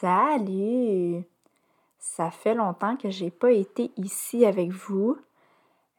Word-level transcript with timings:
Salut! 0.00 1.24
Ça 1.98 2.30
fait 2.30 2.54
longtemps 2.54 2.98
que 2.98 3.08
j'ai 3.08 3.30
pas 3.30 3.50
été 3.50 3.92
ici 3.96 4.44
avec 4.44 4.70
vous. 4.70 5.16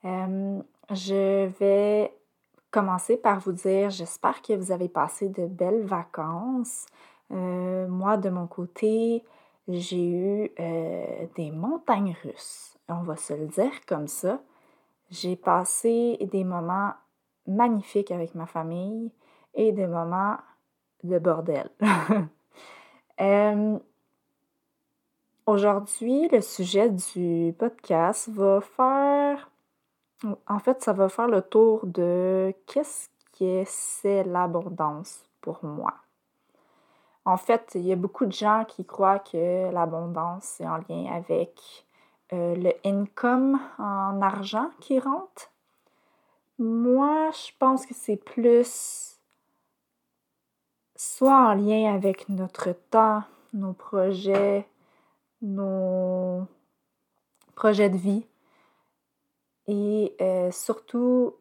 Euh, 0.05 0.61
je 0.91 1.47
vais 1.47 2.15
commencer 2.69 3.17
par 3.17 3.39
vous 3.39 3.53
dire, 3.53 3.89
j'espère 3.89 4.43
que 4.43 4.53
vous 4.53 4.71
avez 4.71 4.87
passé 4.87 5.29
de 5.29 5.47
belles 5.47 5.81
vacances. 5.81 6.85
Euh, 7.31 7.87
moi, 7.87 8.17
de 8.17 8.29
mon 8.29 8.45
côté, 8.45 9.23
j'ai 9.67 10.11
eu 10.11 10.51
euh, 10.59 11.25
des 11.35 11.49
montagnes 11.49 12.15
russes. 12.23 12.77
On 12.89 13.01
va 13.01 13.15
se 13.15 13.33
le 13.33 13.47
dire 13.47 13.83
comme 13.87 14.07
ça. 14.07 14.39
J'ai 15.09 15.35
passé 15.35 16.19
des 16.31 16.43
moments 16.43 16.91
magnifiques 17.47 18.11
avec 18.11 18.35
ma 18.35 18.45
famille 18.45 19.11
et 19.55 19.71
des 19.71 19.87
moments 19.87 20.37
de 21.03 21.17
bordel. 21.17 21.71
Euh, 23.19 23.79
aujourd'hui, 25.45 26.27
le 26.29 26.41
sujet 26.41 26.89
du 26.89 27.53
podcast 27.57 28.29
va 28.29 28.61
faire. 28.61 29.49
En 30.47 30.59
fait, 30.59 30.81
ça 30.83 30.93
va 30.93 31.09
faire 31.09 31.27
le 31.27 31.41
tour 31.41 31.85
de 31.85 32.53
qu'est-ce 32.65 33.09
que 33.37 33.63
c'est 33.65 34.23
l'abondance 34.23 35.23
pour 35.41 35.63
moi. 35.63 35.93
En 37.25 37.37
fait, 37.37 37.73
il 37.75 37.81
y 37.81 37.91
a 37.91 37.95
beaucoup 37.95 38.25
de 38.25 38.31
gens 38.31 38.63
qui 38.65 38.85
croient 38.85 39.19
que 39.19 39.71
l'abondance 39.71 40.61
est 40.61 40.67
en 40.67 40.77
lien 40.89 41.11
avec 41.13 41.85
euh, 42.33 42.55
le 42.55 42.71
income 42.85 43.59
en 43.77 44.21
argent 44.21 44.69
qui 44.79 44.99
rentre. 44.99 45.51
Moi, 46.57 47.29
je 47.31 47.51
pense 47.59 47.85
que 47.85 47.93
c'est 47.93 48.17
plus 48.17 49.16
soit 50.97 51.51
en 51.51 51.53
lien 51.53 51.93
avec 51.93 52.27
notre 52.27 52.73
temps, 52.89 53.23
nos 53.53 53.73
projets, 53.73 54.67
nos 55.41 56.47
projets 57.55 57.89
de 57.89 57.97
vie 57.97 58.25
et 59.67 60.15
euh, 60.21 60.51
surtout 60.51 61.35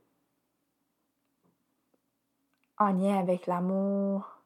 en 2.78 2.92
lien 2.92 3.18
avec 3.18 3.46
l'amour, 3.46 4.42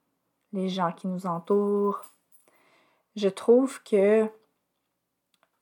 les 0.53 0.69
gens 0.69 0.93
qui 0.93 1.09
nous 1.09 1.27
entourent. 1.27 2.03
Je 3.17 3.29
trouve 3.29 3.83
que 3.83 4.31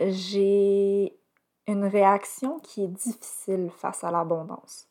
j'ai 0.00 1.19
une 1.66 1.84
réaction 1.84 2.59
qui 2.60 2.84
est 2.84 2.88
difficile 2.88 3.70
face 3.70 4.04
à 4.04 4.10
l'abondance. 4.10 4.86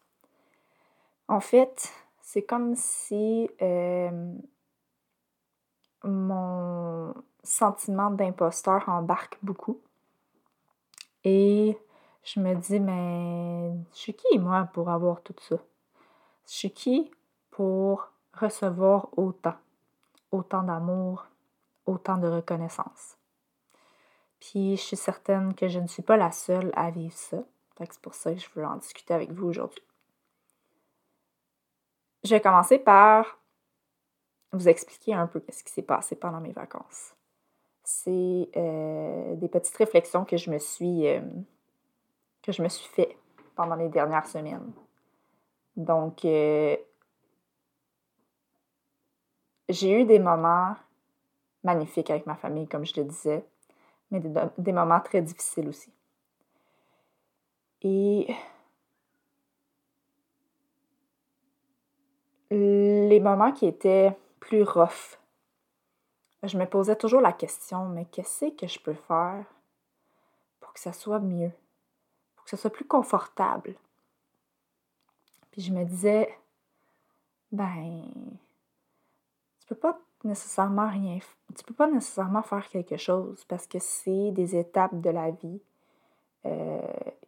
En 1.27 1.39
fait, 1.39 1.91
c'est 2.27 2.41
comme 2.41 2.75
si 2.75 3.49
euh, 3.61 4.35
mon 6.03 7.13
sentiment 7.41 8.11
d'imposteur 8.11 8.83
embarque 8.89 9.37
beaucoup. 9.41 9.79
Et 11.23 11.79
je 12.25 12.41
me 12.41 12.53
dis, 12.55 12.81
mais 12.81 13.71
je 13.93 13.97
suis 13.97 14.13
qui, 14.13 14.39
moi, 14.39 14.67
pour 14.73 14.89
avoir 14.89 15.21
tout 15.21 15.35
ça? 15.39 15.55
Je 16.47 16.51
suis 16.51 16.71
qui 16.71 17.09
pour 17.49 18.09
recevoir 18.33 19.07
autant? 19.17 19.55
Autant 20.33 20.63
d'amour, 20.63 21.27
autant 21.85 22.17
de 22.17 22.27
reconnaissance. 22.27 23.15
Puis 24.41 24.75
je 24.75 24.81
suis 24.81 24.97
certaine 24.97 25.55
que 25.55 25.69
je 25.69 25.79
ne 25.79 25.87
suis 25.87 26.03
pas 26.03 26.17
la 26.17 26.33
seule 26.33 26.73
à 26.75 26.91
vivre 26.91 27.15
ça. 27.15 27.37
C'est 27.79 28.01
pour 28.01 28.15
ça 28.15 28.33
que 28.33 28.39
je 28.41 28.49
veux 28.53 28.65
en 28.65 28.75
discuter 28.75 29.13
avec 29.13 29.31
vous 29.31 29.47
aujourd'hui. 29.47 29.86
Je 32.23 32.35
vais 32.35 32.41
commencer 32.41 32.79
par 32.79 33.39
vous 34.51 34.67
expliquer 34.69 35.13
un 35.13 35.27
peu 35.27 35.43
ce 35.49 35.63
qui 35.63 35.71
s'est 35.71 35.81
passé 35.81 36.15
pendant 36.15 36.39
mes 36.39 36.51
vacances. 36.51 37.13
C'est 37.83 38.49
euh, 38.55 39.35
des 39.35 39.47
petites 39.47 39.75
réflexions 39.75 40.25
que 40.25 40.37
je 40.37 40.49
me 40.49 40.59
suis 40.59 41.07
euh, 41.07 41.21
que 42.41 42.51
je 42.51 42.61
me 42.61 42.69
suis 42.69 42.87
fait 42.87 43.17
pendant 43.55 43.75
les 43.75 43.89
dernières 43.89 44.27
semaines. 44.27 44.71
Donc, 45.75 46.25
euh, 46.25 46.75
j'ai 49.69 50.01
eu 50.01 50.05
des 50.05 50.19
moments 50.19 50.75
magnifiques 51.63 52.09
avec 52.09 52.25
ma 52.25 52.35
famille, 52.35 52.67
comme 52.67 52.85
je 52.85 52.99
le 52.99 53.05
disais, 53.05 53.45
mais 54.11 54.19
des, 54.19 54.33
des 54.57 54.71
moments 54.71 55.01
très 55.01 55.21
difficiles 55.21 55.67
aussi. 55.67 55.91
Et 57.81 58.33
les 62.51 63.19
moments 63.19 63.51
qui 63.51 63.65
étaient 63.65 64.17
plus 64.39 64.63
rough, 64.63 65.17
je 66.43 66.57
me 66.57 66.65
posais 66.65 66.95
toujours 66.95 67.21
la 67.21 67.33
question, 67.33 67.89
mais 67.89 68.05
qu'est-ce 68.05 68.55
que 68.55 68.67
je 68.67 68.79
peux 68.79 68.93
faire 68.93 69.45
pour 70.59 70.73
que 70.73 70.79
ça 70.79 70.93
soit 70.93 71.19
mieux, 71.19 71.51
pour 72.35 72.45
que 72.45 72.51
ça 72.51 72.57
soit 72.57 72.69
plus 72.69 72.85
confortable? 72.85 73.75
Puis 75.51 75.61
je 75.61 75.73
me 75.73 75.83
disais, 75.83 76.37
ben, 77.51 78.03
tu 79.59 79.67
peux 79.67 79.75
pas 79.75 79.99
nécessairement 80.23 80.89
rien, 80.89 81.19
tu 81.55 81.63
peux 81.63 81.73
pas 81.73 81.89
nécessairement 81.89 82.43
faire 82.43 82.67
quelque 82.69 82.97
chose 82.97 83.43
parce 83.45 83.67
que 83.67 83.79
c'est 83.79 84.31
des 84.31 84.55
étapes 84.55 84.99
de 85.01 85.09
la 85.09 85.31
vie 85.31 85.61
euh, 86.45 86.81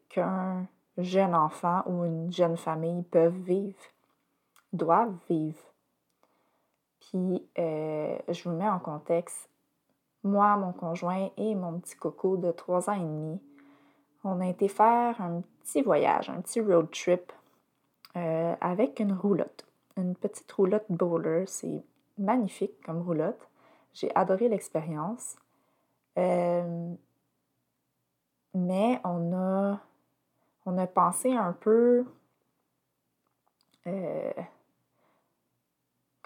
qu'un 0.10 0.68
jeune 0.98 1.36
enfant 1.36 1.84
ou 1.88 2.06
une 2.06 2.32
jeune 2.32 2.58
famille 2.58 3.04
peuvent 3.04 3.40
vivre 3.42 3.80
doivent 4.74 5.16
vivre. 5.30 5.60
Puis, 7.00 7.48
euh, 7.58 8.18
je 8.28 8.48
vous 8.48 8.56
mets 8.56 8.70
en 8.70 8.80
contexte. 8.80 9.50
Moi, 10.24 10.56
mon 10.58 10.74
conjoint 10.74 11.30
et 11.38 11.56
mon 11.56 11.80
petit 11.80 11.96
coco 11.96 12.38
de 12.38 12.52
trois 12.52 12.90
ans 12.90 12.94
et 12.94 13.00
demi, 13.00 13.40
on 14.24 14.42
a 14.42 14.48
été 14.48 14.68
faire 14.68 15.20
un 15.22 15.42
petit 15.64 15.82
voyage, 15.82 16.30
un 16.30 16.42
petit 16.42 16.62
road 16.62 16.92
trip 16.92 17.32
euh, 18.16 18.56
avec 18.60 19.00
une 19.00 19.14
roulotte. 19.14 19.66
Une 19.98 20.16
petite 20.16 20.52
roulotte 20.52 20.86
bowler. 20.90 21.46
C'est 21.48 21.84
magnifique 22.18 22.82
comme 22.86 23.02
roulotte. 23.02 23.50
J'ai 23.94 24.14
adoré 24.16 24.50
l'expérience. 24.50 25.36
Euh, 26.18 26.94
mais 28.54 29.00
on 29.04 29.34
a, 29.34 29.80
on 30.66 30.78
a 30.78 30.88
pensé 30.88 31.34
un 31.34 31.54
peu 31.54 32.06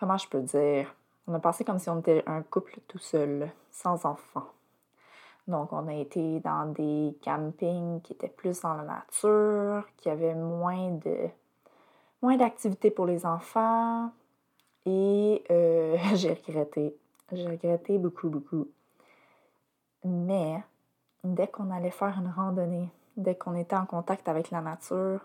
comment 0.03 0.17
je 0.17 0.27
peux 0.27 0.41
dire, 0.41 0.93
on 1.27 1.33
a 1.33 1.39
passé 1.39 1.63
comme 1.63 1.79
si 1.79 1.89
on 1.89 2.01
était 2.01 2.23
un 2.27 2.41
couple 2.41 2.77
tout 2.89 2.97
seul, 2.97 3.49
sans 3.71 4.05
enfants. 4.05 4.49
Donc, 5.47 5.71
on 5.71 5.87
a 5.87 5.93
été 5.93 6.41
dans 6.41 6.73
des 6.73 7.17
campings 7.21 8.01
qui 8.01 8.11
étaient 8.11 8.27
plus 8.27 8.59
dans 8.59 8.73
la 8.73 8.83
nature, 8.83 9.87
qui 9.95 10.09
avaient 10.09 10.35
moins 10.35 10.91
de 10.91 11.29
moins 12.21 12.35
d'activités 12.35 12.91
pour 12.91 13.05
les 13.05 13.25
enfants. 13.25 14.11
Et 14.85 15.41
euh, 15.49 15.97
j'ai 16.15 16.33
regretté. 16.33 16.97
J'ai 17.31 17.47
regretté 17.47 17.97
beaucoup, 17.97 18.27
beaucoup. 18.27 18.67
Mais 20.03 20.61
dès 21.23 21.47
qu'on 21.47 21.71
allait 21.71 21.91
faire 21.91 22.19
une 22.19 22.27
randonnée, 22.29 22.89
dès 23.15 23.35
qu'on 23.35 23.55
était 23.55 23.77
en 23.77 23.85
contact 23.85 24.27
avec 24.27 24.51
la 24.51 24.59
nature, 24.59 25.21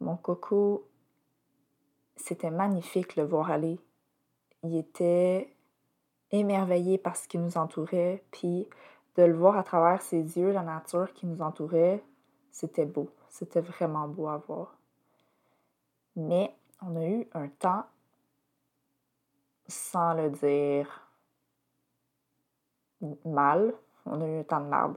mon 0.00 0.16
coco 0.16 0.86
c'était 2.24 2.50
magnifique 2.50 3.16
le 3.16 3.24
voir 3.24 3.50
aller. 3.50 3.78
Il 4.62 4.76
était 4.76 5.54
émerveillés 6.30 6.98
par 6.98 7.16
ce 7.16 7.26
qui 7.26 7.38
nous 7.38 7.56
entourait, 7.56 8.22
puis 8.30 8.68
de 9.16 9.22
le 9.24 9.34
voir 9.34 9.56
à 9.56 9.62
travers 9.62 10.00
ses 10.02 10.38
yeux, 10.38 10.52
la 10.52 10.62
nature 10.62 11.12
qui 11.12 11.26
nous 11.26 11.42
entourait, 11.42 12.02
c'était 12.52 12.86
beau. 12.86 13.10
C'était 13.28 13.60
vraiment 13.60 14.08
beau 14.08 14.28
à 14.28 14.36
voir. 14.36 14.76
Mais 16.16 16.54
on 16.82 16.96
a 16.96 17.04
eu 17.06 17.26
un 17.34 17.48
temps, 17.48 17.84
sans 19.66 20.14
le 20.14 20.30
dire 20.30 21.08
mal, 23.24 23.74
on 24.06 24.20
a 24.20 24.26
eu 24.26 24.40
un 24.40 24.44
temps 24.44 24.60
de 24.60 24.66
merde. 24.66 24.96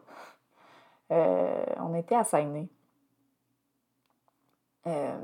Euh, 1.12 1.66
on 1.78 1.94
était 1.96 2.16
à. 2.16 2.26
Euh, 4.86 5.18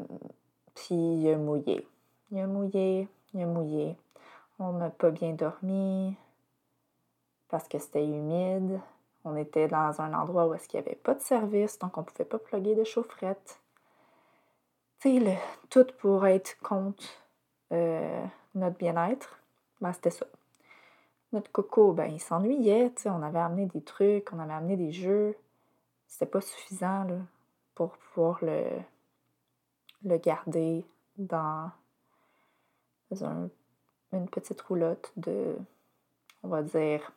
puis 0.80 0.96
il 0.96 1.30
a 1.30 1.38
mouillé. 1.38 1.86
Il 2.32 2.40
a 2.40 2.48
mouillé, 2.48 3.10
il 3.34 3.42
a 3.42 3.46
mouillé. 3.46 3.98
On 4.60 4.74
n'a 4.74 4.90
pas 4.90 5.12
bien 5.12 5.34
dormi 5.34 6.16
parce 7.50 7.68
que 7.68 7.80
c'était 7.80 8.06
humide. 8.06 8.80
On 9.26 9.36
était 9.36 9.68
dans 9.68 10.00
un 10.00 10.14
endroit 10.14 10.48
où 10.48 10.54
est-ce 10.54 10.68
qu'il 10.70 10.80
n'y 10.80 10.88
avait 10.88 10.96
pas 10.96 11.14
de 11.14 11.22
service, 11.22 11.78
donc 11.80 11.98
on 11.98 12.02
ne 12.02 12.06
pouvait 12.06 12.26
pas 12.26 12.40
plugger 12.40 12.76
de 12.76 12.84
chaufferette. 12.86 13.60
Tu 15.02 15.20
sais, 15.20 15.38
tout 15.70 15.88
pour 16.00 16.26
être 16.26 16.58
contre 16.62 17.04
euh, 17.74 18.24
notre 18.56 18.78
bien-être, 18.78 19.40
ben, 19.82 19.92
c'était 19.92 20.12
ça. 20.12 20.26
Notre 21.34 21.52
coco, 21.52 21.92
ben, 21.92 22.06
il 22.06 22.22
s'ennuyait, 22.22 22.94
on 23.06 23.22
avait 23.22 23.40
amené 23.40 23.66
des 23.66 23.82
trucs, 23.82 24.32
on 24.32 24.40
avait 24.40 24.54
amené 24.54 24.78
des 24.78 24.92
jeux. 24.92 25.36
C'était 26.08 26.26
pas 26.26 26.42
suffisant 26.42 27.06
pour 27.76 27.92
pouvoir 27.98 28.40
le, 28.42 28.64
le 30.04 30.18
garder 30.18 30.86
dans 31.18 31.72
une 33.12 34.30
petite 34.30 34.62
roulotte 34.62 35.12
de, 35.18 35.56
on 36.44 36.48
va 36.48 36.64
dire, 36.64 37.12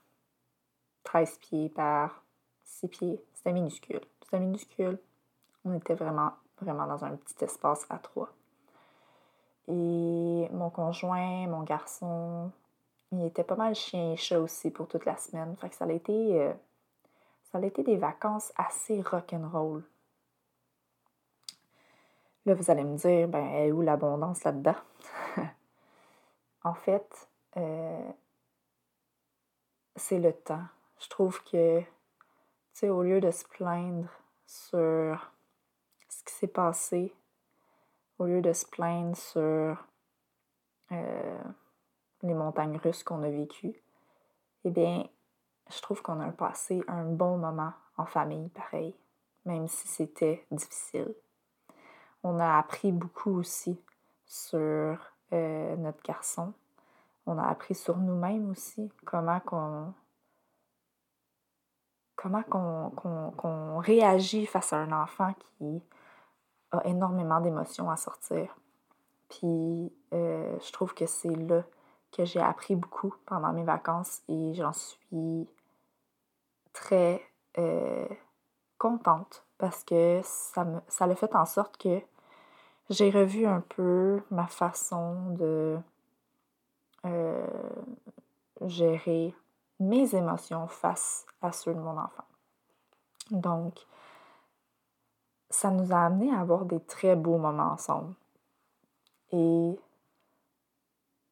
13 1.05 1.39
pieds 1.39 1.69
par 1.69 2.25
6 2.65 2.89
pieds. 2.89 3.25
C'était 3.35 3.53
minuscule. 3.53 4.01
C'était 4.23 4.41
minuscule. 4.41 4.99
On 5.65 5.75
était 5.75 5.95
vraiment, 5.95 6.33
dans 6.61 7.05
un 7.05 7.17
petit 7.17 7.45
espace 7.45 7.87
à 7.91 7.99
trois. 7.99 8.31
Et 9.69 10.49
mon 10.53 10.71
conjoint, 10.71 11.47
mon 11.47 11.63
garçon, 11.63 12.51
il 13.13 13.25
était 13.25 13.45
pas 13.45 13.57
mal 13.57 13.75
chien 13.75 14.13
et 14.13 14.17
chat 14.17 14.41
aussi 14.41 14.71
pour 14.71 14.89
toute 14.89 15.05
la 15.05 15.17
semaine. 15.17 15.57
Fait 15.57 15.69
que 15.69 15.77
ça 15.77 15.85
a 15.85 15.93
été, 15.93 16.41
euh, 16.41 16.53
ça 17.45 17.59
a 17.59 17.63
été 17.63 17.83
des 17.83 17.97
vacances 17.97 18.53
assez 18.57 19.01
rock'n'roll. 19.03 19.85
Là, 22.45 22.55
vous 22.55 22.71
allez 22.73 22.83
me 22.83 22.97
dire, 22.97 23.29
ben, 23.29 23.73
où 23.73 23.83
l'abondance 23.83 24.43
là-dedans? 24.43 24.75
en 26.65 26.75
fait, 26.75 27.29
euh, 27.57 28.11
c'est 29.95 30.19
le 30.19 30.33
temps. 30.33 30.65
Je 30.99 31.09
trouve 31.09 31.41
que, 31.45 31.81
tu 31.81 31.87
sais, 32.73 32.89
au 32.89 33.05
lieu 33.05 33.21
de 33.21 33.31
se 33.31 33.45
plaindre 33.45 34.09
sur 34.45 35.33
ce 36.09 36.25
qui 36.25 36.35
s'est 36.35 36.49
passé, 36.49 37.15
au 38.19 38.27
lieu 38.27 38.43
de 38.43 38.53
se 38.53 38.67
plaindre 38.67 39.17
sur 39.17 39.77
euh, 40.91 41.43
les 42.23 42.35
montagnes 42.35 42.77
russes 42.77 43.05
qu'on 43.05 43.23
a 43.23 43.31
vécues, 43.31 43.81
eh 44.65 44.71
bien, 44.71 45.09
je 45.71 45.81
trouve 45.81 46.03
qu'on 46.03 46.19
a 46.19 46.33
passé 46.33 46.83
un 46.89 47.05
bon 47.05 47.39
moment 47.39 47.73
en 47.97 48.05
famille, 48.05 48.49
pareil, 48.49 48.97
même 49.45 49.69
si 49.69 49.87
c'était 49.87 50.45
difficile 50.51 51.15
on 52.23 52.39
a 52.39 52.59
appris 52.59 52.93
beaucoup 52.93 53.39
aussi 53.39 53.81
sur 54.27 54.99
euh, 55.33 55.77
notre 55.77 56.03
garçon. 56.03 56.53
On 57.27 57.39
a 57.39 57.47
appris 57.47 57.75
sur 57.75 57.99
nous-mêmes 57.99 58.51
aussi, 58.51 58.91
comment 59.05 59.41
qu'on 59.41 59.95
comment 62.17 62.43
qu'on 63.37 63.79
réagit 63.79 64.47
face 64.47 64.73
à 64.73 64.77
un 64.77 64.93
enfant 64.93 65.35
qui 65.59 65.83
a 66.71 66.87
énormément 66.87 67.41
d'émotions 67.41 67.91
à 67.91 67.97
sortir. 67.97 68.57
Puis 69.29 69.93
euh, 70.13 70.59
je 70.61 70.73
trouve 70.73 70.95
que 70.95 71.07
c'est 71.07 71.35
là 71.35 71.65
que 72.13 72.25
j'ai 72.25 72.41
appris 72.41 72.77
beaucoup 72.77 73.15
pendant 73.27 73.53
mes 73.53 73.65
vacances 73.65 74.23
et 74.29 74.55
j'en 74.55 74.73
suis 74.73 75.49
très 76.73 77.23
euh, 77.59 78.07
contente 78.79 79.45
parce 79.59 79.83
que 79.85 80.21
ça, 80.23 80.65
me, 80.65 80.81
ça 80.89 81.13
fait 81.15 81.35
en 81.35 81.47
sorte 81.47 81.77
que 81.77 82.01
j'ai 82.91 83.11
revu 83.11 83.47
un 83.47 83.61
peu 83.61 84.23
ma 84.31 84.47
façon 84.47 85.31
de 85.31 85.79
euh, 87.05 87.47
gérer 88.63 89.35
mes 89.81 90.15
émotions 90.15 90.67
face 90.69 91.27
à 91.41 91.53
ceux 91.53 91.75
de 91.75 91.81
mon 91.81 91.99
enfant. 91.99 92.25
Donc, 93.31 93.87
ça 95.51 95.71
nous 95.71 95.93
a 95.93 96.07
amené 96.07 96.33
à 96.35 96.41
avoir 96.41 96.65
des 96.65 96.81
très 96.81 97.17
beaux 97.17 97.39
moments 97.39 97.73
ensemble. 97.73 98.15
Et 99.33 99.79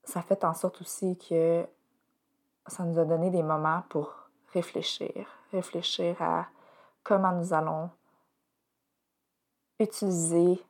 ça 0.04 0.22
fait 0.22 0.44
en 0.44 0.54
sorte 0.54 0.80
aussi 0.80 1.16
que 1.18 1.66
ça 2.66 2.84
nous 2.84 2.98
a 2.98 3.04
donné 3.04 3.30
des 3.30 3.42
moments 3.42 3.82
pour 3.88 4.12
réfléchir, 4.52 5.26
réfléchir 5.52 6.20
à 6.20 6.48
comment 7.02 7.32
nous 7.32 7.52
allons 7.52 7.90
utiliser 9.78 10.62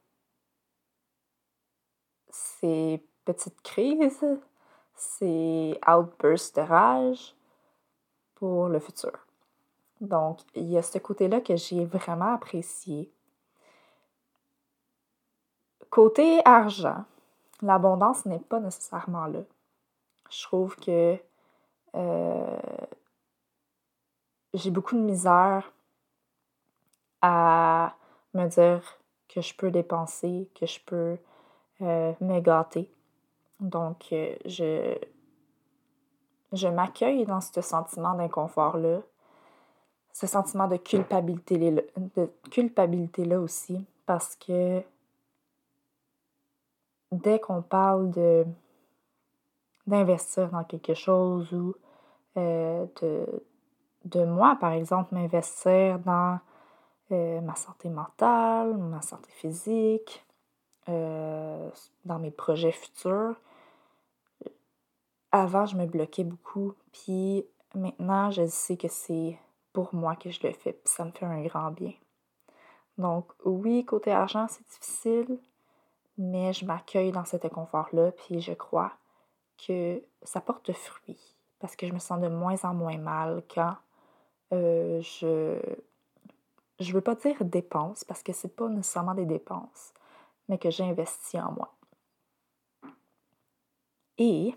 ces 2.31 3.03
petites 3.25 3.61
crises, 3.63 4.25
ces 4.95 5.79
outbursts 5.87 6.57
de 6.57 6.63
rage 6.63 7.35
pour 8.35 8.69
le 8.69 8.81
futur. 8.81 9.13
Donc, 10.01 10.41
il 10.55 10.71
y 10.71 10.79
a 10.79 10.83
ce 10.83 10.99
côté-là 10.99 11.41
que 11.41 11.57
j'ai 11.57 11.85
vraiment 11.85 12.35
apprécié. 12.35 13.13
Côté 15.91 16.41
argent, 16.45 17.05
l'abondance 17.63 18.25
n'est 18.25 18.39
pas 18.39 18.61
nécessairement 18.61 19.27
là. 19.27 19.41
Je 20.31 20.43
trouve 20.45 20.77
que 20.77 21.19
euh, 21.95 22.59
j'ai 24.55 24.71
beaucoup 24.71 24.95
de 24.95 25.01
misère 25.01 25.73
à 27.21 27.95
me 28.35 28.47
dire 28.47 28.99
que 29.29 29.41
je 29.41 29.55
peux 29.55 29.71
dépenser, 29.71 30.49
que 30.59 30.67
je 30.67 30.81
peux 30.87 31.19
euh. 31.83 32.13
Donc, 33.61 34.07
euh, 34.13 34.35
je, 34.45 34.97
je 36.53 36.69
m'accueille 36.69 37.25
dans 37.25 37.41
ce 37.41 37.61
sentiment 37.61 38.15
d'inconfort-là, 38.15 39.01
ce 40.13 40.27
sentiment 40.27 40.67
de 40.69 40.77
culpabilité-là 40.77 41.83
de 42.17 42.31
culpabilité 42.51 43.25
-là 43.25 43.39
aussi, 43.39 43.87
parce 44.07 44.37
que 44.37 44.83
dès 47.13 47.39
qu'on 47.39 47.63
parle 47.63 48.11
de 48.11 48.45
d'investir 49.87 50.51
dans 50.51 50.65
quelque 50.65 50.95
chose 50.95 51.53
ou 51.53 51.75
euh, 52.37 52.87
de, 53.03 53.27
de 54.05 54.25
moi, 54.25 54.57
par 54.61 54.73
exemple, 54.73 55.15
m'investir 55.15 55.99
dans 56.01 56.39
ma 57.11 57.57
santé 57.57 57.89
mentale, 57.89 58.77
ma 58.77 59.03
santé 59.03 59.31
physique, 59.33 60.25
euh, 60.91 61.71
dans 62.05 62.19
mes 62.19 62.31
projets 62.31 62.73
futurs. 62.73 63.37
Avant, 65.33 65.67
je 65.67 65.77
me 65.77 65.87
bloquais 65.87 66.25
beaucoup, 66.25 66.75
puis 66.93 67.47
maintenant, 67.75 68.31
je 68.31 68.47
sais 68.47 68.77
que 68.77 68.89
c'est 68.89 69.39
pour 69.73 69.95
moi 69.95 70.17
que 70.17 70.31
je 70.31 70.41
le 70.43 70.53
fais, 70.53 70.73
puis 70.73 70.93
ça 70.93 71.05
me 71.05 71.13
fait 71.13 71.27
un 71.27 71.43
grand 71.43 71.71
bien. 71.71 71.93
Donc, 72.99 73.27
oui, 73.45 73.85
côté 73.85 74.11
argent, 74.11 74.47
c'est 74.49 74.67
difficile, 74.69 75.39
mais 76.19 76.53
je 76.53 76.67
m'accueille 76.67 77.13
dans 77.13 77.25
cet 77.25 77.45
inconfort-là, 77.45 78.13
puis 78.13 78.41
je 78.41 78.53
crois 78.53 78.93
que 79.67 80.03
ça 80.23 80.41
porte 80.41 80.73
fruit, 80.73 81.37
parce 81.61 81.77
que 81.77 81.87
je 81.87 81.93
me 81.93 81.99
sens 81.99 82.21
de 82.21 82.29
moins 82.29 82.57
en 82.65 82.75
moins 82.75 82.99
mal 82.99 83.43
quand 83.53 83.77
euh, 84.53 85.01
je. 85.01 85.59
Je 86.79 86.95
veux 86.95 87.03
pas 87.03 87.15
dire 87.15 87.45
dépenses, 87.45 88.05
parce 88.05 88.23
que 88.23 88.33
c'est 88.33 88.57
pas 88.57 88.67
nécessairement 88.69 89.15
des 89.15 89.27
dépenses, 89.27 89.93
mais 90.51 90.59
que 90.59 90.69
j'ai 90.69 90.83
investi 90.83 91.41
en 91.41 91.53
moi. 91.53 91.73
Et 94.19 94.55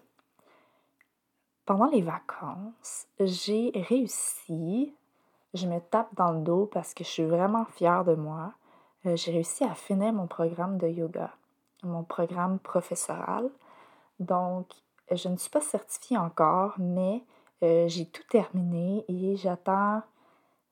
pendant 1.66 1.86
les 1.86 2.02
vacances, 2.02 3.06
j'ai 3.20 3.72
réussi, 3.76 4.94
je 5.54 5.68
me 5.68 5.80
tape 5.80 6.14
dans 6.16 6.32
le 6.32 6.42
dos 6.42 6.66
parce 6.66 6.96
que 6.96 7.04
je 7.04 7.10
suis 7.10 7.26
vraiment 7.26 7.66
fière 7.66 8.04
de 8.04 8.16
moi, 8.16 8.54
euh, 9.06 9.16
j'ai 9.16 9.32
réussi 9.32 9.64
à 9.64 9.76
finir 9.76 10.12
mon 10.14 10.26
programme 10.26 10.80
de 10.80 10.88
yoga, 10.88 11.32
mon 11.84 12.04
programme 12.04 12.58
professoral. 12.58 13.50
Donc, 14.20 14.74
je 15.12 15.30
ne 15.30 15.38
suis 15.38 15.52
pas 15.52 15.62
certifiée 15.62 16.18
encore, 16.18 16.74
mais 16.80 17.24
euh, 17.62 17.88
j'ai 17.88 18.08
tout 18.08 18.24
terminé 18.30 19.06
et 19.08 19.36
j'attends 19.36 20.02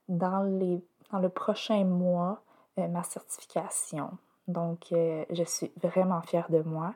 dans, 0.09 0.41
le 0.41 1.29
prochain 1.29 1.85
mois 1.85 2.41
euh, 2.79 2.87
ma 2.87 3.03
certification. 3.03 4.17
Donc, 4.47 4.91
euh, 4.91 5.25
je 5.29 5.43
suis 5.43 5.71
vraiment 5.81 6.21
fière 6.21 6.49
de 6.49 6.61
moi. 6.61 6.93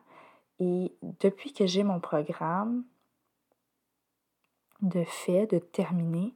Et 0.60 0.94
depuis 1.20 1.54
que 1.54 1.66
j'ai 1.66 1.84
mon 1.84 2.00
programme, 2.00 2.84
de 4.82 5.04
fait, 5.04 5.48
de 5.48 5.60
terminer. 5.60 6.34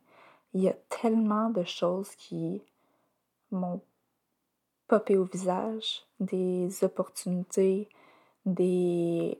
Il 0.53 0.61
y 0.61 0.69
a 0.69 0.75
tellement 0.89 1.49
de 1.49 1.63
choses 1.63 2.09
qui 2.15 2.61
m'ont 3.51 3.81
popé 4.87 5.17
au 5.17 5.25
visage, 5.25 6.03
des 6.19 6.83
opportunités, 6.83 7.87
des, 8.45 9.39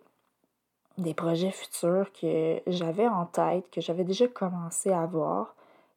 des 0.97 1.13
projets 1.13 1.51
futurs 1.51 2.11
que 2.13 2.61
j'avais 2.67 3.07
en 3.07 3.25
tête, 3.25 3.69
que 3.71 3.81
j'avais 3.81 4.03
déjà 4.03 4.27
commencé 4.27 4.91
à 4.91 5.05
voir 5.07 5.55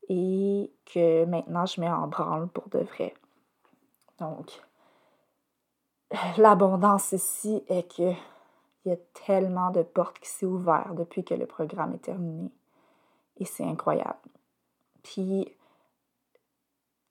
et 0.09 0.71
que 0.87 1.25
maintenant 1.27 1.67
je 1.67 1.81
mets 1.81 1.91
en 1.91 2.07
branle 2.07 2.49
pour 2.49 2.69
de 2.69 2.79
vrai. 2.79 3.15
Donc, 4.19 4.63
l'abondance 6.37 7.13
ici 7.13 7.63
est 7.69 7.95
que 7.97 8.13
il 8.85 8.89
y 8.89 8.93
a 8.93 8.99
tellement 9.27 9.71
de 9.71 9.83
portes 9.83 10.19
qui 10.19 10.29
s'est 10.29 10.47
ouvertes 10.47 10.95
depuis 10.97 11.25
que 11.25 11.35
le 11.35 11.47
programme 11.47 11.95
est 11.95 12.03
terminé. 12.03 12.51
Et 13.39 13.45
c'est 13.45 13.65
incroyable. 13.65 14.19
Puis, 15.05 15.47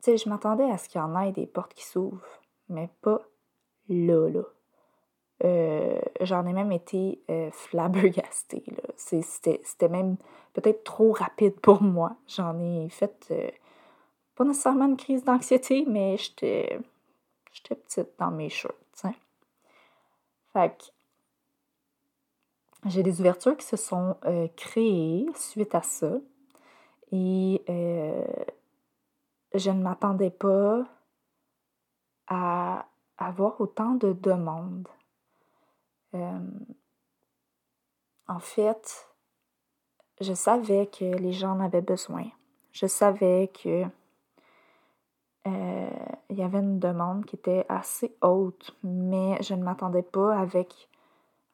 tu 0.04 0.12
sais, 0.12 0.18
je 0.18 0.28
m'attendais 0.28 0.70
à 0.70 0.78
ce 0.78 0.90
qu'il 0.90 1.00
y 1.00 1.04
en 1.04 1.18
ait 1.22 1.32
des 1.32 1.48
portes 1.48 1.74
qui 1.74 1.86
s'ouvrent, 1.86 2.42
mais 2.68 2.90
pas 3.02 3.22
là, 3.88 4.30
là. 4.30 4.44
Euh, 5.44 6.00
j'en 6.20 6.46
ai 6.46 6.54
même 6.54 6.72
été 6.72 7.24
euh, 7.30 7.50
flabbergastée. 7.52 8.64
C'était 8.96 9.90
même 9.90 10.18
peut-être 10.54 10.84
trop 10.84 11.14
rapide 11.14 11.60
pour 11.62 11.82
moi. 11.82 12.16
J'en 12.28 12.60
ai 12.60 12.90
fait 12.90 13.28
euh, 13.32 13.50
pas 14.36 14.44
nécessairement 14.44 14.86
une 14.86 14.98
crise 14.98 15.24
d'anxiété, 15.24 15.86
mais 15.88 16.18
j'étais 16.18 16.80
petite 17.64 18.10
dans 18.20 18.30
mes 18.30 18.50
Fait 20.54 20.94
j'ai 22.86 23.04
des 23.04 23.20
ouvertures 23.20 23.56
qui 23.58 23.66
se 23.66 23.78
sont 23.78 24.18
euh, 24.26 24.48
créées 24.56 25.28
suite 25.36 25.76
à 25.76 25.82
ça. 25.82 26.14
Et 27.12 27.64
euh, 27.70 28.26
je 29.54 29.70
ne 29.70 29.84
m'attendais 29.84 30.32
pas 30.32 30.84
à 32.28 32.88
avoir 33.18 33.60
autant 33.62 33.92
de 33.92 34.14
demandes. 34.14 34.88
Euh, 36.16 36.40
en 38.28 38.40
fait, 38.40 39.08
je 40.20 40.34
savais 40.34 40.88
que 40.88 41.06
les 41.06 41.34
gens 41.34 41.52
en 41.52 41.60
avaient 41.60 41.82
besoin. 41.82 42.26
Je 42.72 42.88
savais 42.88 43.52
que 43.64 43.86
il 45.46 46.38
y 46.38 46.44
avait 46.44 46.60
une 46.60 46.80
demande 46.80 47.26
qui 47.26 47.36
était 47.36 47.66
assez 47.68 48.16
haute, 48.22 48.76
mais 48.84 49.42
je 49.42 49.54
ne 49.54 49.64
m'attendais 49.64 50.04
pas 50.04 50.38
avec 50.38 50.90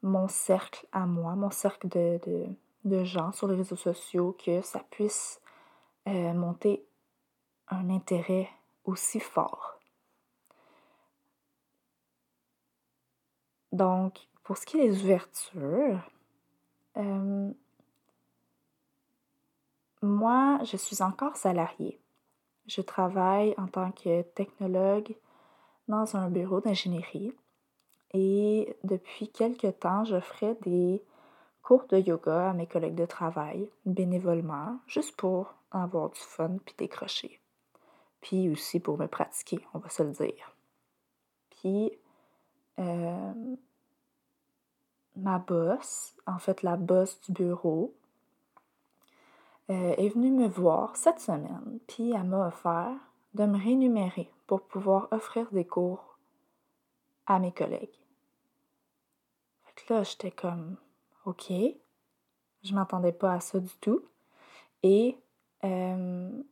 mon 0.03 0.27
cercle 0.27 0.86
à 0.91 1.06
moi, 1.06 1.36
mon 1.36 1.51
cercle 1.51 1.88
de, 1.89 2.20
de, 2.86 3.03
gens 3.03 3.32
sur 3.32 3.48
les 3.48 3.56
réseaux 3.56 3.75
sociaux, 3.75 4.36
que 4.44 4.62
ça 4.62 4.79
puisse 4.89 5.41
euh, 6.08 6.34
monter 6.34 6.86
un 7.70 7.89
intérêt 7.89 8.50
aussi 8.86 9.20
fort. 9.20 9.79
Donc, 13.72 14.27
pour 14.44 14.58
ce 14.58 14.65
qui 14.65 14.79
est 14.79 14.89
des 14.89 15.03
ouvertures, 15.03 16.10
euh, 16.96 17.51
moi, 20.01 20.60
je 20.63 20.77
suis 20.77 21.01
encore 21.01 21.36
salariée. 21.36 22.00
Je 22.68 22.82
travaille 22.82 23.56
en 23.58 23.68
tant 23.68 23.92
que 23.92 24.22
technologue 24.22 25.16
dans 25.88 26.16
un 26.16 26.30
bureau 26.30 26.60
d'ingénierie. 26.60 27.34
Et 28.14 28.76
depuis 28.84 29.30
quelque 29.30 29.68
temps, 29.68 30.04
je 30.04 30.20
ferai 30.20 30.56
des 30.62 31.04
cours 31.62 31.86
de 31.88 31.98
yoga 31.98 32.50
à 32.50 32.54
mes 32.54 32.68
collègues 32.68 32.96
de 32.96 33.06
travail, 33.06 33.70
bénévolement, 33.86 34.80
juste 34.88 35.16
pour 35.16 35.54
avoir 35.72 36.10
du 36.10 36.20
fun 36.20 36.58
puis 36.66 36.76
décrocher. 36.78 37.42
Puis 38.22 38.50
aussi 38.50 38.80
pour 38.80 38.98
me 38.98 39.08
pratiquer, 39.08 39.60
on 39.74 39.80
va 39.80 39.90
se 39.90 40.04
le 40.04 40.12
dire. 40.12 40.56
Puis, 41.50 41.92
euh, 42.80 43.56
ma 45.16 45.40
boss, 45.40 46.16
en 46.26 46.40
fait 46.40 46.64
la 46.64 46.78
boss 46.78 47.20
du 47.22 47.34
bureau, 47.34 47.94
euh, 49.70 49.94
est 49.98 50.10
venue 50.10 50.32
me 50.32 50.48
voir 50.48 50.96
cette 50.96 51.20
semaine, 51.20 51.80
puis 51.88 52.12
elle 52.12 52.24
m'a 52.24 52.48
offert 52.48 52.96
de 53.34 53.46
me 53.46 53.58
rémunérer 53.58 54.32
pour 54.48 54.62
pouvoir 54.62 55.08
offrir 55.12 55.48
des 55.52 55.66
cours 55.66 56.18
à 57.26 57.40
mes 57.40 57.52
collègues. 57.52 58.00
Fait 59.66 59.74
que 59.76 59.94
là, 59.94 60.04
j'étais 60.04 60.32
comme, 60.32 60.78
OK, 61.26 61.52
je 62.64 62.74
m'attendais 62.74 63.12
pas 63.12 63.34
à 63.34 63.40
ça 63.40 63.60
du 63.60 63.76
tout. 63.82 64.02
Et 64.84 65.18
euh, 65.64 66.44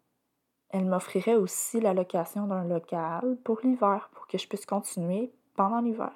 elle 0.69 0.85
m'offrirait 0.85 1.35
aussi 1.35 1.79
la 1.79 1.93
location 1.93 2.47
d'un 2.47 2.65
local 2.65 3.37
pour 3.43 3.61
l'hiver, 3.63 4.09
pour 4.13 4.27
que 4.27 4.37
je 4.37 4.47
puisse 4.47 4.65
continuer 4.65 5.31
pendant 5.55 5.79
l'hiver. 5.79 6.11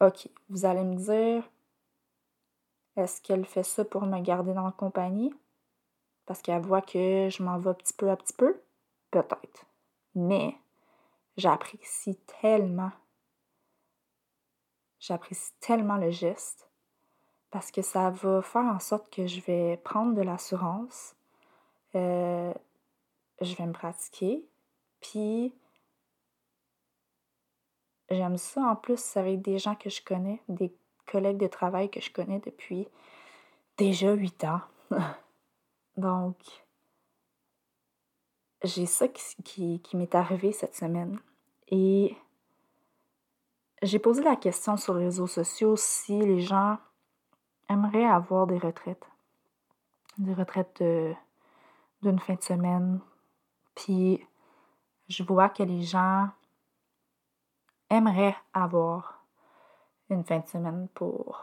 OK, 0.00 0.28
vous 0.48 0.64
allez 0.64 0.82
me 0.82 0.96
dire, 0.96 1.48
est-ce 2.96 3.20
qu'elle 3.20 3.44
fait 3.44 3.62
ça 3.62 3.84
pour 3.84 4.06
me 4.06 4.20
garder 4.20 4.54
dans 4.54 4.64
la 4.64 4.72
compagnie? 4.72 5.32
Parce 6.26 6.42
qu'elle 6.42 6.62
voit 6.62 6.82
que 6.82 7.28
je 7.30 7.42
m'en 7.42 7.58
vais 7.58 7.74
petit 7.74 7.92
peu 7.92 8.10
à 8.10 8.16
petit 8.16 8.32
peu? 8.32 8.60
Peut-être. 9.10 9.66
Mais 10.14 10.56
j'apprécie 11.36 12.16
tellement 12.40 12.92
J'apprécie 15.06 15.52
tellement 15.60 15.98
le 15.98 16.10
geste 16.10 16.70
parce 17.50 17.70
que 17.70 17.82
ça 17.82 18.08
va 18.08 18.40
faire 18.40 18.62
en 18.62 18.78
sorte 18.78 19.12
que 19.12 19.26
je 19.26 19.42
vais 19.42 19.76
prendre 19.76 20.14
de 20.14 20.22
l'assurance, 20.22 21.14
euh, 21.94 22.54
je 23.42 23.54
vais 23.54 23.66
me 23.66 23.74
pratiquer, 23.74 24.42
puis 25.02 25.52
j'aime 28.08 28.38
ça 28.38 28.62
en 28.62 28.76
plus 28.76 29.18
avec 29.18 29.42
des 29.42 29.58
gens 29.58 29.74
que 29.74 29.90
je 29.90 30.02
connais, 30.02 30.40
des 30.48 30.74
collègues 31.06 31.36
de 31.36 31.46
travail 31.46 31.90
que 31.90 32.00
je 32.00 32.10
connais 32.10 32.40
depuis 32.40 32.88
déjà 33.76 34.14
huit 34.14 34.42
ans. 34.44 34.62
Donc, 35.96 36.36
j'ai 38.62 38.86
ça 38.86 39.08
qui, 39.08 39.80
qui 39.80 39.96
m'est 39.96 40.14
arrivé 40.14 40.52
cette 40.52 40.74
semaine. 40.74 41.18
Et 41.68 42.16
j'ai 43.82 43.98
posé 43.98 44.22
la 44.22 44.36
question 44.36 44.76
sur 44.76 44.94
les 44.94 45.04
réseaux 45.04 45.26
sociaux 45.26 45.76
si 45.76 46.18
les 46.18 46.40
gens 46.40 46.78
aimeraient 47.68 48.06
avoir 48.06 48.46
des 48.46 48.58
retraites. 48.58 49.06
Des 50.18 50.34
retraites 50.34 50.82
d'une 52.02 52.18
fin 52.18 52.34
de 52.34 52.42
semaine. 52.42 53.00
Puis 53.74 54.26
je 55.08 55.22
vois 55.22 55.48
que 55.48 55.62
les 55.62 55.82
gens 55.82 56.28
aimeraient 57.90 58.36
avoir 58.52 59.24
une 60.10 60.24
fin 60.24 60.38
de 60.38 60.46
semaine 60.46 60.88
pour 60.94 61.42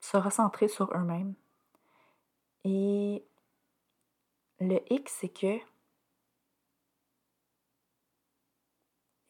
se 0.00 0.16
recentrer 0.16 0.68
sur 0.68 0.92
eux-mêmes. 0.94 1.34
Et 2.68 3.24
le 4.58 4.80
X, 4.92 5.18
c'est 5.20 5.28
que 5.28 5.60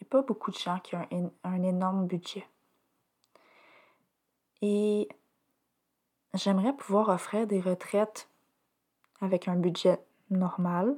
pas 0.09 0.23
beaucoup 0.23 0.50
de 0.50 0.57
gens 0.57 0.78
qui 0.78 0.95
ont 0.97 1.33
un, 1.45 1.62
énorme 1.62 2.07
budget. 2.07 2.47
Et 4.62 5.09
j'aimerais 6.35 6.73
pouvoir 6.75 7.09
offrir 7.09 7.47
des 7.47 7.61
retraites 7.61 8.28
avec 9.21 9.49
un 9.49 9.57
budget 9.57 10.00
normal 10.31 10.97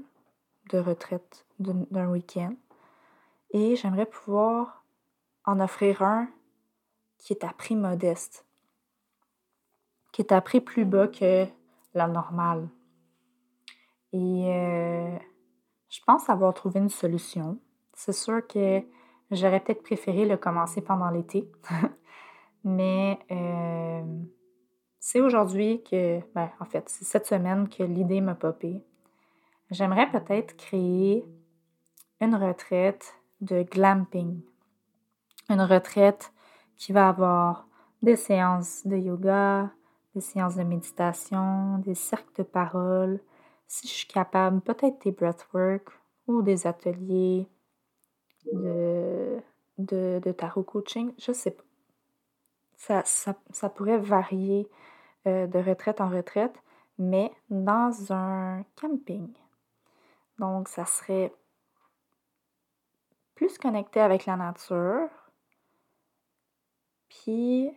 de 0.71 0.78
retraite 0.78 1.47
d'un 1.59 2.09
week-end. 2.09 2.54
Et 3.50 3.76
j'aimerais 3.76 4.07
pouvoir 4.07 4.85
en 5.45 5.61
offrir 5.61 6.02
un 6.02 6.28
qui 7.16 7.33
est 7.33 7.42
à 7.42 7.52
prix 7.52 7.75
modeste, 7.75 8.47
qui 10.12 10.23
est 10.23 10.33
à 10.33 10.40
prix 10.40 10.61
plus 10.61 10.85
bas 10.85 11.09
que 11.09 11.47
la 11.98 12.08
normale. 12.08 12.68
Et 14.12 14.46
euh, 14.46 15.18
je 15.90 16.00
pense 16.06 16.30
avoir 16.30 16.54
trouvé 16.54 16.80
une 16.80 16.88
solution. 16.88 17.58
C'est 17.92 18.14
sûr 18.14 18.46
que 18.46 18.82
J'aurais 19.30 19.60
peut-être 19.60 19.82
préféré 19.82 20.24
le 20.24 20.36
commencer 20.36 20.80
pendant 20.80 21.10
l'été. 21.10 21.50
Mais 22.64 23.18
euh, 23.30 24.02
c'est 24.98 25.20
aujourd'hui 25.20 25.82
que, 25.82 26.20
ben, 26.34 26.50
en 26.60 26.64
fait, 26.64 26.88
c'est 26.88 27.04
cette 27.04 27.26
semaine 27.26 27.68
que 27.68 27.82
l'idée 27.82 28.20
m'a 28.20 28.34
popé. 28.34 28.82
J'aimerais 29.70 30.10
peut-être 30.10 30.56
créer 30.56 31.26
une 32.20 32.34
retraite 32.34 33.14
de 33.42 33.62
glamping. 33.62 34.40
Une 35.50 35.60
retraite 35.60 36.32
qui 36.76 36.92
va 36.92 37.08
avoir 37.08 37.68
des 38.02 38.16
séances 38.16 38.86
de 38.86 38.96
yoga, 38.96 39.70
des 40.18 40.25
séances 40.25 40.56
de 40.56 40.64
méditation, 40.64 41.78
des 41.78 41.94
cercles 41.94 42.42
de 42.42 42.42
parole. 42.42 43.20
Si 43.68 43.87
je 43.87 43.92
suis 43.92 44.08
capable, 44.08 44.60
peut-être 44.60 45.00
des 45.02 45.12
breathwork 45.12 45.90
ou 46.26 46.42
des 46.42 46.66
ateliers 46.66 47.46
de, 48.52 49.40
de, 49.78 50.32
tarot 50.32 50.64
coaching, 50.64 51.12
je 51.18 51.32
sais 51.32 51.52
pas. 51.52 51.62
Ça, 52.76 53.02
ça, 53.04 53.68
pourrait 53.68 53.98
varier 53.98 54.68
euh, 55.26 55.46
de 55.46 55.58
retraite 55.58 56.00
en 56.00 56.08
retraite, 56.08 56.54
mais 56.98 57.30
dans 57.50 58.12
un 58.12 58.64
camping. 58.80 59.32
Donc, 60.38 60.68
ça 60.68 60.84
serait 60.84 61.32
plus 63.34 63.56
connecté 63.58 64.00
avec 64.00 64.26
la 64.26 64.37
nature. 64.37 65.08
Puis, 67.08 67.70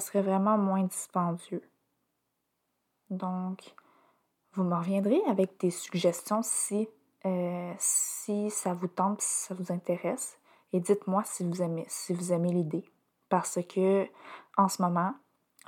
serait 0.00 0.22
vraiment 0.22 0.58
moins 0.58 0.84
dispendieux. 0.84 1.62
Donc, 3.10 3.74
vous 4.52 4.64
me 4.64 4.74
reviendrez 4.74 5.20
avec 5.28 5.60
des 5.60 5.70
suggestions 5.70 6.40
si, 6.42 6.88
euh, 7.24 7.72
si 7.78 8.50
ça 8.50 8.74
vous 8.74 8.88
tente, 8.88 9.20
si 9.20 9.46
ça 9.46 9.54
vous 9.54 9.72
intéresse. 9.72 10.38
Et 10.72 10.80
dites-moi 10.80 11.22
si 11.24 11.44
vous 11.44 11.62
aimez, 11.62 11.84
si 11.88 12.12
vous 12.12 12.32
aimez 12.32 12.52
l'idée. 12.52 12.84
Parce 13.28 13.58
que 13.68 14.06
en 14.56 14.68
ce 14.68 14.82
moment, 14.82 15.14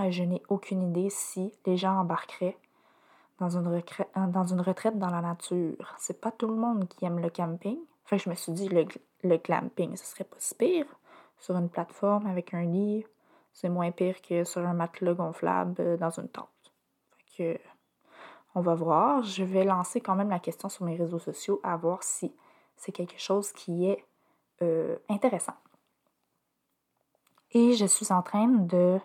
euh, 0.01 0.11
je 0.11 0.23
n'ai 0.23 0.43
aucune 0.49 0.83
idée 0.83 1.11
si 1.11 1.53
les 1.67 1.77
gens 1.77 1.99
embarqueraient 1.99 2.57
dans 3.39 3.57
une, 3.57 3.69
retraite, 3.69 4.09
euh, 4.17 4.27
dans 4.27 4.45
une 4.45 4.61
retraite 4.61 4.99
dans 4.99 5.11
la 5.11 5.21
nature. 5.21 5.95
C'est 5.99 6.21
pas 6.21 6.33
tout 6.33 6.49
le 6.49 6.57
monde 6.57 6.89
qui 6.89 7.05
aime 7.05 7.21
le 7.21 7.31
camping. 7.31 7.79
Que 8.07 8.17
je 8.17 8.31
me 8.31 8.35
suis 8.35 8.53
dit, 8.53 8.69
le, 8.69 8.87
le 9.23 9.39
ce 9.97 10.05
serait 10.05 10.25
pas 10.25 10.37
si 10.39 10.55
pire. 10.55 10.87
Sur 11.39 11.57
une 11.57 11.69
plateforme 11.69 12.27
avec 12.27 12.55
un 12.55 12.63
lit, 12.63 13.05
c'est 13.61 13.69
moins 13.69 13.91
pire 13.91 14.21
que 14.23 14.45
sur 14.45 14.67
un 14.67 14.75
matelas 14.75 15.15
gonflable 15.15 15.75
euh, 15.81 15.97
dans 15.97 16.11
une 16.11 16.29
tente. 16.29 16.73
Fait 17.11 17.37
que, 17.37 17.61
on 18.55 18.61
va 18.61 18.75
voir. 18.75 19.23
Je 19.23 19.45
vais 19.45 19.65
lancer 19.65 20.01
quand 20.01 20.15
même 20.15 20.31
la 20.31 20.39
question 20.39 20.69
sur 20.69 20.85
mes 20.85 20.97
réseaux 20.97 21.19
sociaux 21.19 21.61
à 21.63 21.77
voir 21.77 22.03
si 22.03 22.33
c'est 22.77 22.93
quelque 22.93 23.21
chose 23.21 23.53
qui 23.53 23.87
est 23.87 24.05
intéressant. 25.09 25.55
Et 27.53 27.75
je 27.75 27.87
suis 27.87 28.13
en 28.13 28.23
train 28.23 28.49
de 28.49 28.99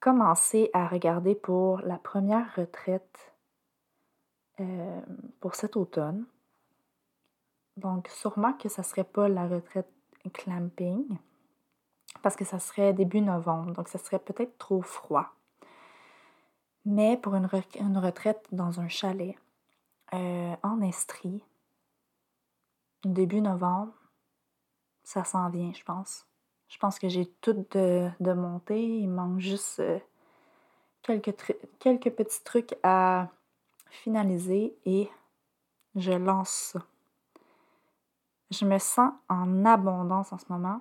commencer 0.00 0.68
à 0.72 0.88
regarder 0.88 1.36
pour 1.36 1.80
la 1.82 1.96
première 1.96 2.54
retraite 2.56 3.32
euh, 4.58 5.00
pour 5.40 5.54
cet 5.54 5.76
automne. 5.76 6.26
Donc, 7.76 8.08
sûrement 8.08 8.52
que 8.54 8.68
ça 8.68 8.82
ne 8.82 8.86
serait 8.86 9.04
pas 9.04 9.28
la 9.28 9.46
retraite 9.46 9.88
clamping, 10.34 11.06
parce 12.22 12.36
que 12.36 12.44
ça 12.44 12.58
serait 12.58 12.92
début 12.92 13.20
novembre, 13.20 13.72
donc 13.72 13.88
ça 13.88 13.98
serait 13.98 14.18
peut-être 14.18 14.56
trop 14.58 14.82
froid. 14.82 15.34
Mais 16.84 17.16
pour 17.16 17.34
une, 17.34 17.46
retraite 17.46 18.46
dans 18.50 18.80
un 18.80 18.88
chalet 18.88 19.36
euh, 20.14 20.54
en 20.62 20.80
Estrie, 20.80 21.44
début 23.04 23.40
novembre, 23.40 23.92
ça 25.04 25.24
s'en 25.24 25.48
vient, 25.48 25.72
je 25.72 25.84
pense. 25.84 26.26
Je 26.68 26.78
pense 26.78 26.98
que 26.98 27.08
j'ai 27.08 27.26
tout 27.40 27.52
de, 27.52 28.08
de. 28.20 28.74
Il 28.74 29.08
manque 29.08 29.38
juste 29.38 29.80
euh, 29.80 29.98
quelques, 31.02 31.34
quelques 31.78 32.10
petits 32.10 32.42
trucs 32.42 32.74
à 32.82 33.28
finaliser 33.90 34.74
et 34.86 35.10
je 35.94 36.12
lance 36.12 36.50
ça. 36.50 36.80
Je 38.50 38.64
me 38.64 38.78
sens 38.78 39.12
en 39.28 39.64
abondance 39.64 40.32
en 40.32 40.38
ce 40.38 40.44
moment 40.48 40.80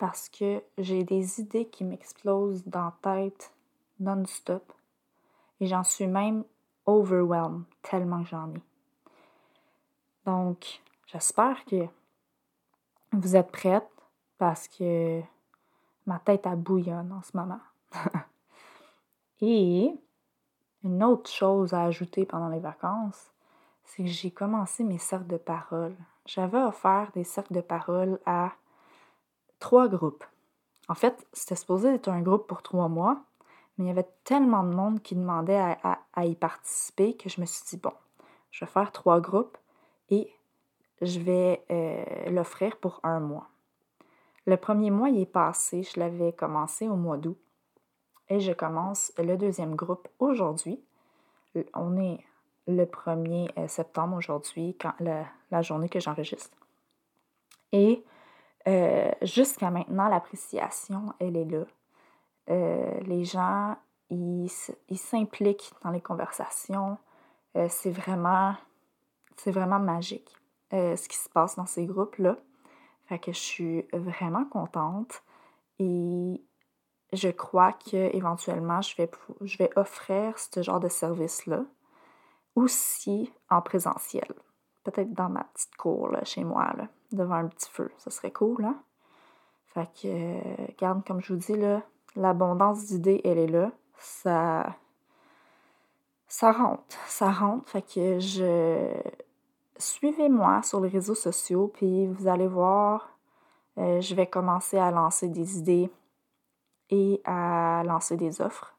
parce 0.00 0.30
que 0.30 0.62
j'ai 0.78 1.04
des 1.04 1.40
idées 1.40 1.66
qui 1.66 1.84
m'explosent 1.84 2.64
dans 2.64 2.86
la 2.86 2.94
tête 3.02 3.52
non-stop 4.00 4.72
et 5.60 5.66
j'en 5.66 5.84
suis 5.84 6.06
même 6.06 6.42
overwhelmed 6.86 7.64
tellement 7.82 8.22
que 8.22 8.30
j'en 8.30 8.50
ai. 8.54 8.62
Donc, 10.24 10.80
j'espère 11.06 11.62
que 11.66 11.84
vous 13.12 13.36
êtes 13.36 13.52
prêtes 13.52 13.90
parce 14.38 14.68
que 14.68 15.20
ma 16.06 16.18
tête 16.18 16.46
a 16.46 16.56
bouillonne 16.56 17.12
en 17.12 17.20
ce 17.20 17.36
moment. 17.36 17.60
Et 19.42 19.94
une 20.82 21.04
autre 21.04 21.28
chose 21.28 21.74
à 21.74 21.82
ajouter 21.82 22.24
pendant 22.24 22.48
les 22.48 22.58
vacances, 22.58 23.32
c'est 23.84 24.04
que 24.04 24.08
j'ai 24.08 24.30
commencé 24.30 24.82
mes 24.82 24.98
cercles 24.98 25.26
de 25.26 25.36
parole. 25.36 25.94
J'avais 26.24 26.62
offert 26.62 27.10
des 27.12 27.24
cercles 27.24 27.52
de 27.52 27.60
parole 27.60 28.18
à 28.24 28.52
trois 29.60 29.88
groupes. 29.88 30.24
En 30.88 30.94
fait, 30.94 31.26
c'était 31.32 31.54
supposé 31.54 31.94
être 31.94 32.08
un 32.08 32.20
groupe 32.20 32.48
pour 32.48 32.62
trois 32.62 32.88
mois, 32.88 33.22
mais 33.78 33.84
il 33.84 33.88
y 33.88 33.92
avait 33.92 34.08
tellement 34.24 34.64
de 34.64 34.74
monde 34.74 35.00
qui 35.00 35.14
demandait 35.14 35.76
à, 35.82 36.26
y 36.26 36.34
participer 36.34 37.16
que 37.16 37.28
je 37.28 37.40
me 37.40 37.46
suis 37.46 37.64
dit, 37.68 37.76
bon, 37.76 37.92
je 38.50 38.64
vais 38.64 38.70
faire 38.70 38.90
trois 38.90 39.20
groupes 39.20 39.56
et 40.08 40.32
je 41.00 41.20
vais 41.20 41.64
euh, 41.70 42.30
l'offrir 42.30 42.76
pour 42.76 43.00
un 43.04 43.20
mois. 43.20 43.48
Le 44.46 44.56
premier 44.56 44.90
mois, 44.90 45.08
il 45.10 45.20
est 45.20 45.26
passé. 45.26 45.82
Je 45.82 46.00
l'avais 46.00 46.32
commencé 46.32 46.88
au 46.88 46.96
mois 46.96 47.16
d'août. 47.16 47.38
Et 48.28 48.40
je 48.40 48.52
commence 48.52 49.12
le 49.18 49.36
deuxième 49.36 49.76
groupe 49.76 50.08
aujourd'hui. 50.18 50.82
On 51.74 51.96
est 51.96 52.18
le 52.66 52.84
1er 52.84 53.50
euh, 53.58 53.68
septembre 53.68 54.16
aujourd'hui, 54.16 54.76
la, 55.00 55.26
la, 55.50 55.62
journée 55.62 55.88
que 55.88 55.98
j'enregistre. 56.00 56.56
Et 57.72 58.04
euh, 58.68 59.10
jusqu'à 59.22 59.70
maintenant, 59.70 60.08
l'appréciation, 60.08 61.12
elle 61.18 61.36
est 61.36 61.44
là. 61.44 61.64
Euh, 62.50 63.00
les 63.00 63.24
gens, 63.24 63.76
ils 64.10 64.48
s'impliquent 64.96 65.72
dans 65.82 65.90
les 65.90 66.00
conversations. 66.00 66.98
c'est 67.68 67.90
vraiment, 67.90 68.54
vraiment 69.46 69.78
magique 69.78 70.36
ce 70.72 71.08
qui 71.08 71.16
se 71.16 71.28
passe 71.28 71.56
dans 71.56 71.66
ces 71.66 71.86
groupes-là. 71.86 72.36
Fait 73.06 73.18
que 73.18 73.32
je 73.32 73.38
suis 73.38 73.86
vraiment 73.92 74.44
contente 74.44 75.22
et 75.78 76.40
je 77.12 77.28
crois 77.28 77.72
que 77.72 78.14
éventuellement 78.14 78.82
je 78.82 78.96
vais, 78.96 79.10
je 79.42 79.58
vais 79.58 79.70
offrir 79.76 80.38
ce 80.38 80.62
genre 80.62 80.80
de 80.80 80.88
service-là 80.88 81.64
aussi 82.54 83.32
en 83.48 83.62
présentiel. 83.62 84.28
Peut-être 84.84 85.12
dans 85.12 85.28
ma 85.28 85.44
petite 85.44 85.76
cour 85.76 86.08
là, 86.08 86.24
chez 86.24 86.44
moi, 86.44 86.72
là, 86.76 86.88
devant 87.12 87.34
un 87.34 87.48
petit 87.48 87.70
feu. 87.70 87.90
Ça 87.98 88.10
serait 88.10 88.30
cool, 88.30 88.64
hein? 88.64 88.80
Fait 89.66 89.88
que, 90.02 90.66
regarde, 90.68 91.04
comme 91.06 91.20
je 91.20 91.32
vous 91.32 91.38
dis, 91.38 91.56
là, 91.56 91.82
l'abondance 92.16 92.86
d'idées, 92.86 93.20
elle 93.24 93.38
est 93.38 93.46
là. 93.46 93.70
Ça. 93.98 94.74
Ça 96.26 96.52
rentre. 96.52 96.96
Ça 97.06 97.30
rentre. 97.30 97.68
Fait 97.68 97.82
que 97.82 98.18
je 98.18 98.92
suivez-moi 99.80 100.62
sur 100.62 100.80
les 100.80 100.88
réseaux 100.88 101.14
sociaux, 101.14 101.70
puis 101.74 102.06
vous 102.06 102.28
allez 102.28 102.46
voir, 102.46 103.16
euh, 103.78 104.00
je 104.00 104.14
vais 104.14 104.26
commencer 104.26 104.78
à 104.78 104.90
lancer 104.90 105.28
des 105.28 105.58
idées 105.58 105.90
et 106.90 107.20
à 107.24 107.82
lancer 107.84 108.16
des 108.16 108.40
offres. 108.40 108.74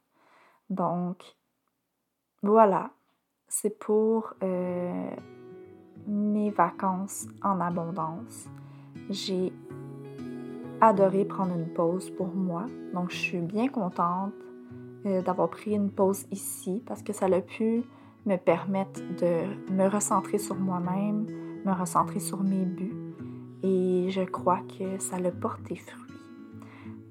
Donc, 0.69 1.35
voilà, 2.43 2.91
c'est 3.47 3.77
pour 3.77 4.33
euh, 4.43 5.15
mes 6.07 6.49
vacances 6.49 7.27
en 7.43 7.59
abondance. 7.59 8.47
J'ai 9.09 9.51
adoré 10.79 11.25
prendre 11.25 11.55
une 11.55 11.67
pause 11.67 12.09
pour 12.11 12.33
moi, 12.33 12.65
donc 12.93 13.11
je 13.11 13.17
suis 13.17 13.39
bien 13.39 13.67
contente 13.67 14.33
euh, 15.05 15.21
d'avoir 15.21 15.49
pris 15.49 15.71
une 15.71 15.91
pause 15.91 16.25
ici 16.31 16.81
parce 16.85 17.03
que 17.03 17.13
ça 17.13 17.25
a 17.25 17.41
pu 17.41 17.83
me 18.25 18.35
permettent 18.37 19.03
de 19.19 19.73
me 19.73 19.87
recentrer 19.87 20.37
sur 20.37 20.55
moi-même, 20.55 21.25
me 21.65 21.71
recentrer 21.71 22.19
sur 22.19 22.43
mes 22.43 22.65
buts. 22.65 22.93
Et 23.63 24.07
je 24.09 24.21
crois 24.21 24.59
que 24.77 24.99
ça 24.99 25.19
le 25.19 25.31
porte 25.31 25.67
fruit. 25.67 26.13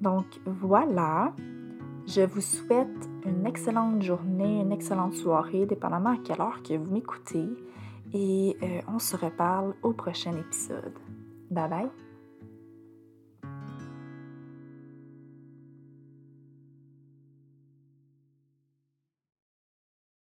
Donc 0.00 0.24
voilà, 0.46 1.33
je 2.07 2.22
vous 2.22 2.40
souhaite 2.40 3.09
une 3.26 3.46
excellente 3.46 4.03
journée, 4.03 4.61
une 4.61 4.72
excellente 4.72 5.14
soirée, 5.14 5.66
dépendamment 5.66 6.11
à 6.11 6.16
quelle 6.16 6.40
heure 6.40 6.62
que 6.62 6.74
vous 6.74 6.92
m'écoutez. 6.92 7.48
Et 8.12 8.57
euh, 8.62 8.81
on 8.88 8.99
se 8.99 9.16
reparle 9.16 9.75
au 9.83 9.92
prochain 9.92 10.37
épisode. 10.37 10.94
Bye 11.51 11.68
bye! 11.68 12.10